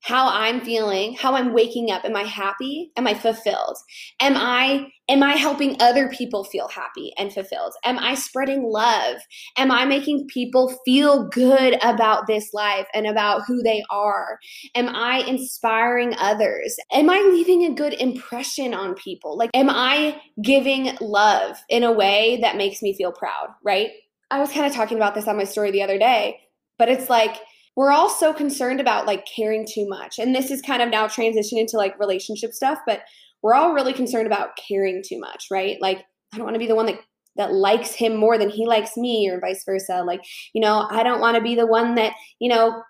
how 0.01 0.29
I'm 0.29 0.61
feeling, 0.61 1.13
how 1.15 1.35
I'm 1.35 1.53
waking 1.53 1.91
up. 1.91 2.05
Am 2.05 2.15
I 2.15 2.23
happy? 2.23 2.91
Am 2.95 3.05
I 3.05 3.13
fulfilled? 3.13 3.77
Am 4.19 4.35
I 4.35 4.87
am 5.09 5.23
I 5.23 5.33
helping 5.33 5.75
other 5.81 6.07
people 6.09 6.43
feel 6.43 6.67
happy 6.67 7.11
and 7.17 7.33
fulfilled? 7.33 7.73
Am 7.83 7.97
I 7.97 8.13
spreading 8.13 8.63
love? 8.63 9.17
Am 9.57 9.71
I 9.71 9.83
making 9.85 10.27
people 10.27 10.79
feel 10.85 11.27
good 11.29 11.77
about 11.83 12.27
this 12.27 12.53
life 12.53 12.85
and 12.93 13.07
about 13.07 13.41
who 13.47 13.61
they 13.63 13.83
are? 13.89 14.39
Am 14.75 14.87
I 14.87 15.23
inspiring 15.27 16.13
others? 16.17 16.77
Am 16.93 17.09
I 17.09 17.19
leaving 17.33 17.65
a 17.65 17.73
good 17.73 17.93
impression 17.93 18.73
on 18.73 18.93
people? 18.95 19.37
Like 19.37 19.49
am 19.53 19.69
I 19.69 20.21
giving 20.41 20.95
love 21.01 21.57
in 21.69 21.83
a 21.83 21.91
way 21.91 22.39
that 22.41 22.55
makes 22.55 22.81
me 22.81 22.95
feel 22.95 23.11
proud, 23.11 23.49
right? 23.63 23.89
I 24.31 24.39
was 24.39 24.51
kind 24.51 24.65
of 24.65 24.73
talking 24.73 24.97
about 24.97 25.15
this 25.15 25.27
on 25.27 25.37
my 25.37 25.43
story 25.43 25.71
the 25.71 25.81
other 25.81 25.97
day, 25.97 26.39
but 26.77 26.87
it's 26.87 27.09
like 27.09 27.35
we're 27.79 27.93
all 27.93 28.09
so 28.09 28.33
concerned 28.33 28.81
about 28.81 29.07
like 29.07 29.25
caring 29.25 29.65
too 29.65 29.87
much. 29.87 30.19
And 30.19 30.35
this 30.35 30.51
is 30.51 30.61
kind 30.61 30.81
of 30.81 30.89
now 30.89 31.07
transitioning 31.07 31.61
into 31.61 31.77
like 31.77 31.97
relationship 31.97 32.51
stuff, 32.51 32.77
but 32.85 33.03
we're 33.41 33.53
all 33.53 33.71
really 33.71 33.93
concerned 33.93 34.27
about 34.27 34.57
caring 34.67 35.01
too 35.01 35.17
much, 35.17 35.45
right? 35.49 35.77
Like, 35.79 36.03
I 36.33 36.37
don't 36.37 36.43
want 36.43 36.55
to 36.55 36.59
be 36.59 36.67
the 36.67 36.75
one 36.75 36.87
that 36.87 36.99
that 37.37 37.53
likes 37.53 37.93
him 37.93 38.17
more 38.17 38.37
than 38.37 38.49
he 38.49 38.67
likes 38.67 38.97
me 38.97 39.29
or 39.29 39.39
vice 39.39 39.63
versa. 39.63 40.03
Like, 40.05 40.19
you 40.53 40.59
know, 40.59 40.89
I 40.91 41.03
don't 41.03 41.21
want 41.21 41.37
to 41.37 41.41
be 41.41 41.55
the 41.55 41.65
one 41.65 41.95
that, 41.95 42.11
you 42.41 42.49
know, 42.49 42.83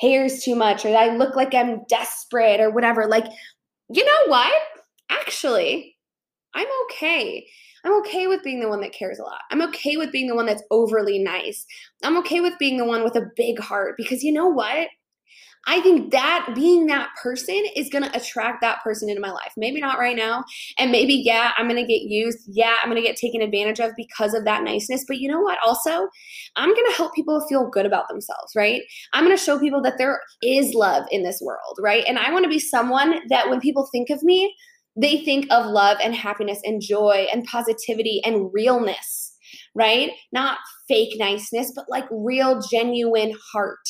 cares 0.00 0.44
too 0.44 0.54
much 0.54 0.84
or 0.84 0.96
I 0.96 1.16
look 1.16 1.34
like 1.34 1.52
I'm 1.52 1.80
desperate 1.88 2.60
or 2.60 2.70
whatever. 2.70 3.08
Like, 3.08 3.26
you 3.90 4.04
know 4.04 4.26
what? 4.26 4.62
Actually, 5.10 5.96
I'm 6.54 6.68
okay. 6.84 7.48
I'm 7.88 7.98
okay 8.00 8.26
with 8.26 8.42
being 8.42 8.60
the 8.60 8.68
one 8.68 8.82
that 8.82 8.92
cares 8.92 9.18
a 9.18 9.22
lot. 9.22 9.40
I'm 9.50 9.62
okay 9.62 9.96
with 9.96 10.12
being 10.12 10.26
the 10.26 10.34
one 10.34 10.44
that's 10.44 10.62
overly 10.70 11.18
nice. 11.18 11.64
I'm 12.04 12.18
okay 12.18 12.40
with 12.40 12.52
being 12.58 12.76
the 12.76 12.84
one 12.84 13.02
with 13.02 13.16
a 13.16 13.30
big 13.34 13.58
heart 13.58 13.94
because 13.96 14.22
you 14.22 14.30
know 14.30 14.46
what? 14.46 14.88
I 15.66 15.80
think 15.80 16.12
that 16.12 16.50
being 16.54 16.86
that 16.86 17.08
person 17.22 17.64
is 17.74 17.88
going 17.88 18.04
to 18.04 18.14
attract 18.14 18.60
that 18.60 18.82
person 18.82 19.08
into 19.08 19.22
my 19.22 19.30
life. 19.30 19.52
Maybe 19.56 19.80
not 19.80 19.98
right 19.98 20.16
now. 20.16 20.44
And 20.78 20.92
maybe, 20.92 21.14
yeah, 21.14 21.52
I'm 21.56 21.66
going 21.66 21.82
to 21.82 21.90
get 21.90 22.02
used. 22.02 22.40
Yeah, 22.46 22.74
I'm 22.82 22.90
going 22.90 23.02
to 23.02 23.06
get 23.06 23.16
taken 23.16 23.40
advantage 23.40 23.80
of 23.80 23.92
because 23.96 24.34
of 24.34 24.44
that 24.44 24.64
niceness. 24.64 25.06
But 25.08 25.18
you 25.18 25.28
know 25.28 25.40
what? 25.40 25.58
Also, 25.64 26.08
I'm 26.56 26.74
going 26.74 26.90
to 26.90 26.96
help 26.96 27.14
people 27.14 27.46
feel 27.48 27.70
good 27.70 27.86
about 27.86 28.08
themselves, 28.08 28.52
right? 28.54 28.82
I'm 29.14 29.24
going 29.24 29.36
to 29.36 29.42
show 29.42 29.58
people 29.58 29.80
that 29.82 29.96
there 29.96 30.20
is 30.42 30.74
love 30.74 31.06
in 31.10 31.22
this 31.22 31.40
world, 31.40 31.78
right? 31.80 32.04
And 32.06 32.18
I 32.18 32.32
want 32.32 32.44
to 32.44 32.50
be 32.50 32.60
someone 32.60 33.20
that 33.30 33.48
when 33.48 33.60
people 33.60 33.88
think 33.90 34.10
of 34.10 34.22
me, 34.22 34.54
they 35.00 35.24
think 35.24 35.46
of 35.50 35.66
love 35.66 35.98
and 36.02 36.14
happiness 36.14 36.60
and 36.64 36.82
joy 36.82 37.26
and 37.32 37.44
positivity 37.44 38.20
and 38.24 38.50
realness, 38.52 39.34
right? 39.74 40.10
Not 40.32 40.58
fake 40.88 41.14
niceness, 41.18 41.72
but 41.74 41.86
like 41.88 42.06
real, 42.10 42.60
genuine 42.60 43.34
heart. 43.52 43.88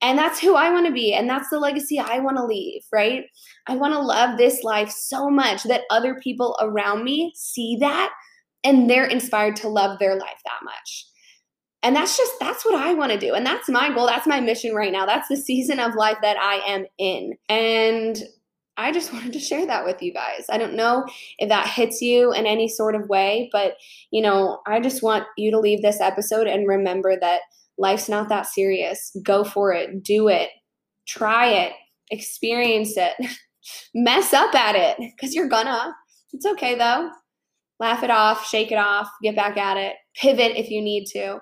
And 0.00 0.18
that's 0.18 0.38
who 0.38 0.54
I 0.54 0.70
want 0.70 0.86
to 0.86 0.92
be. 0.92 1.14
And 1.14 1.28
that's 1.28 1.48
the 1.50 1.58
legacy 1.58 1.98
I 1.98 2.18
want 2.20 2.36
to 2.36 2.44
leave, 2.44 2.82
right? 2.92 3.24
I 3.66 3.76
want 3.76 3.94
to 3.94 4.00
love 4.00 4.38
this 4.38 4.62
life 4.62 4.90
so 4.90 5.30
much 5.30 5.62
that 5.64 5.84
other 5.90 6.20
people 6.22 6.56
around 6.60 7.04
me 7.04 7.32
see 7.34 7.78
that 7.80 8.12
and 8.62 8.88
they're 8.88 9.06
inspired 9.06 9.56
to 9.56 9.68
love 9.68 9.98
their 9.98 10.16
life 10.16 10.40
that 10.44 10.60
much. 10.62 11.06
And 11.82 11.96
that's 11.96 12.16
just, 12.16 12.32
that's 12.40 12.64
what 12.64 12.74
I 12.74 12.94
want 12.94 13.12
to 13.12 13.18
do. 13.18 13.34
And 13.34 13.44
that's 13.44 13.68
my 13.68 13.92
goal. 13.92 14.06
That's 14.06 14.26
my 14.26 14.40
mission 14.40 14.74
right 14.74 14.92
now. 14.92 15.06
That's 15.06 15.28
the 15.28 15.36
season 15.36 15.80
of 15.80 15.94
life 15.94 16.16
that 16.22 16.38
I 16.38 16.56
am 16.66 16.86
in. 16.98 17.34
And 17.48 18.22
I 18.76 18.92
just 18.92 19.12
wanted 19.12 19.32
to 19.32 19.38
share 19.38 19.66
that 19.66 19.84
with 19.84 20.02
you 20.02 20.12
guys. 20.12 20.46
I 20.50 20.58
don't 20.58 20.74
know 20.74 21.04
if 21.38 21.48
that 21.48 21.68
hits 21.68 22.00
you 22.00 22.32
in 22.32 22.46
any 22.46 22.68
sort 22.68 22.94
of 22.94 23.08
way, 23.08 23.48
but 23.52 23.76
you 24.10 24.22
know, 24.22 24.60
I 24.66 24.80
just 24.80 25.02
want 25.02 25.24
you 25.36 25.50
to 25.50 25.60
leave 25.60 25.82
this 25.82 26.00
episode 26.00 26.46
and 26.46 26.68
remember 26.68 27.18
that 27.18 27.40
life's 27.78 28.08
not 28.08 28.28
that 28.28 28.46
serious. 28.46 29.16
Go 29.22 29.44
for 29.44 29.72
it, 29.72 30.02
do 30.02 30.28
it, 30.28 30.50
try 31.06 31.48
it, 31.48 31.72
experience 32.10 32.96
it, 32.96 33.14
mess 33.94 34.32
up 34.32 34.54
at 34.54 34.76
it 34.76 34.96
because 34.98 35.34
you're 35.34 35.48
gonna. 35.48 35.94
It's 36.32 36.46
okay 36.46 36.74
though. 36.74 37.10
Laugh 37.80 38.02
it 38.04 38.10
off, 38.10 38.46
shake 38.46 38.70
it 38.70 38.78
off, 38.78 39.08
get 39.22 39.34
back 39.34 39.56
at 39.56 39.76
it, 39.76 39.94
pivot 40.14 40.56
if 40.56 40.70
you 40.70 40.80
need 40.80 41.06
to 41.06 41.40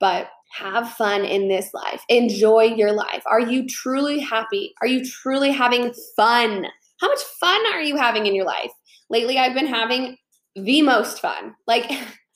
but 0.00 0.28
have 0.52 0.90
fun 0.92 1.24
in 1.24 1.48
this 1.48 1.70
life. 1.74 2.02
Enjoy 2.08 2.62
your 2.62 2.92
life. 2.92 3.22
Are 3.26 3.40
you 3.40 3.66
truly 3.66 4.18
happy? 4.20 4.74
Are 4.80 4.86
you 4.86 5.04
truly 5.04 5.50
having 5.50 5.92
fun? 6.16 6.66
How 7.00 7.08
much 7.08 7.22
fun 7.40 7.60
are 7.72 7.82
you 7.82 7.96
having 7.96 8.26
in 8.26 8.34
your 8.34 8.46
life? 8.46 8.70
Lately, 9.10 9.38
I've 9.38 9.54
been 9.54 9.66
having 9.66 10.16
the 10.54 10.82
most 10.82 11.20
fun. 11.20 11.54
Like, 11.66 11.90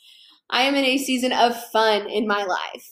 I 0.50 0.62
am 0.62 0.74
in 0.74 0.84
a 0.84 0.98
season 0.98 1.32
of 1.32 1.56
fun 1.72 2.08
in 2.08 2.26
my 2.26 2.44
life, 2.44 2.90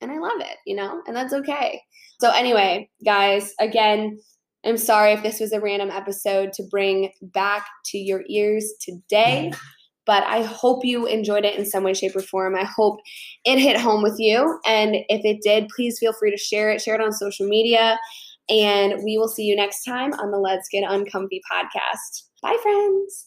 and 0.00 0.10
I 0.10 0.18
love 0.18 0.40
it, 0.40 0.56
you 0.66 0.74
know, 0.74 1.02
and 1.06 1.14
that's 1.14 1.34
okay. 1.34 1.82
So, 2.20 2.30
anyway, 2.30 2.88
guys, 3.04 3.52
again, 3.60 4.18
I'm 4.64 4.78
sorry 4.78 5.12
if 5.12 5.22
this 5.22 5.40
was 5.40 5.52
a 5.52 5.60
random 5.60 5.90
episode 5.90 6.52
to 6.54 6.62
bring 6.70 7.12
back 7.20 7.66
to 7.86 7.98
your 7.98 8.22
ears 8.28 8.72
today 8.80 9.52
but 10.06 10.24
I 10.24 10.42
hope 10.42 10.84
you 10.84 11.06
enjoyed 11.06 11.44
it 11.44 11.58
in 11.58 11.64
some 11.64 11.84
way, 11.84 11.94
shape, 11.94 12.16
or 12.16 12.22
form. 12.22 12.54
I 12.54 12.64
hope 12.64 13.00
it 13.44 13.58
hit 13.58 13.80
home 13.80 14.02
with 14.02 14.16
you. 14.18 14.58
And 14.66 14.96
if 15.08 15.24
it 15.24 15.42
did, 15.42 15.68
please 15.74 15.98
feel 15.98 16.12
free 16.12 16.30
to 16.30 16.36
share 16.36 16.70
it, 16.70 16.80
share 16.80 16.94
it 16.94 17.00
on 17.00 17.12
social 17.12 17.46
media. 17.46 17.98
And 18.48 19.02
we 19.04 19.18
will 19.18 19.28
see 19.28 19.44
you 19.44 19.56
next 19.56 19.84
time 19.84 20.12
on 20.14 20.30
the 20.30 20.38
Let's 20.38 20.68
Get 20.70 20.84
Uncomfy 20.84 21.40
podcast. 21.50 22.24
Bye, 22.42 22.56
friends. 22.62 23.26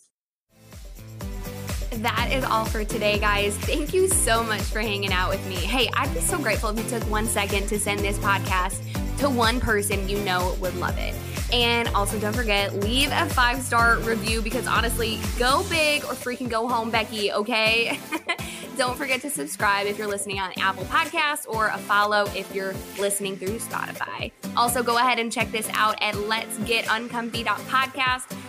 That 2.01 2.29
is 2.33 2.43
all 2.43 2.65
for 2.65 2.83
today, 2.83 3.19
guys. 3.19 3.55
Thank 3.59 3.93
you 3.93 4.09
so 4.09 4.43
much 4.43 4.61
for 4.61 4.81
hanging 4.81 5.13
out 5.13 5.29
with 5.29 5.45
me. 5.47 5.55
Hey, 5.55 5.89
I'd 5.93 6.13
be 6.13 6.19
so 6.19 6.37
grateful 6.37 6.69
if 6.69 6.77
you 6.77 6.99
took 6.99 7.09
one 7.09 7.25
second 7.25 7.67
to 7.67 7.79
send 7.79 8.01
this 8.01 8.17
podcast 8.17 8.81
to 9.19 9.29
one 9.29 9.61
person 9.61 10.09
you 10.09 10.19
know 10.19 10.57
would 10.59 10.75
love 10.75 10.97
it. 10.97 11.15
And 11.55 11.87
also, 11.95 12.19
don't 12.19 12.35
forget, 12.35 12.75
leave 12.83 13.09
a 13.13 13.29
five 13.29 13.61
star 13.61 13.97
review 13.99 14.41
because 14.41 14.67
honestly, 14.67 15.19
go 15.39 15.63
big 15.69 16.03
or 16.03 16.09
freaking 16.09 16.49
go 16.49 16.67
home, 16.67 16.91
Becky, 16.91 17.31
okay? 17.31 17.97
don't 18.77 18.97
forget 18.97 19.21
to 19.21 19.29
subscribe 19.29 19.87
if 19.87 19.97
you're 19.97 20.05
listening 20.05 20.37
on 20.37 20.51
Apple 20.59 20.83
Podcasts 20.83 21.47
or 21.47 21.67
a 21.67 21.77
follow 21.77 22.25
if 22.35 22.53
you're 22.53 22.73
listening 22.99 23.37
through 23.37 23.57
Spotify. 23.59 24.33
Also, 24.57 24.83
go 24.83 24.97
ahead 24.97 25.17
and 25.17 25.31
check 25.31 25.49
this 25.53 25.69
out 25.75 25.95
at 26.01 26.15
Let's 26.15 26.57
Get 26.59 26.83
Uncomfy.podcast 26.87 28.34